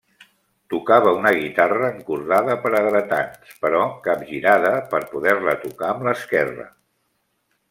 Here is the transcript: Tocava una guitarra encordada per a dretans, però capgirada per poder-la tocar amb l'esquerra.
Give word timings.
Tocava 0.73 1.11
una 1.17 1.33
guitarra 1.39 1.89
encordada 1.97 2.57
per 2.65 2.73
a 2.79 2.83
dretans, 2.87 3.53
però 3.67 3.85
capgirada 4.09 4.75
per 4.95 5.05
poder-la 5.15 5.57
tocar 5.69 5.95
amb 5.95 6.11
l'esquerra. 6.11 6.69